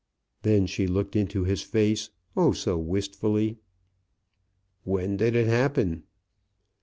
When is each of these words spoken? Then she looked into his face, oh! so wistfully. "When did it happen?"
Then 0.41 0.65
she 0.65 0.87
looked 0.87 1.15
into 1.15 1.43
his 1.43 1.61
face, 1.61 2.09
oh! 2.35 2.53
so 2.53 2.75
wistfully. 2.79 3.59
"When 4.83 5.15
did 5.15 5.35
it 5.35 5.45
happen?" 5.45 6.05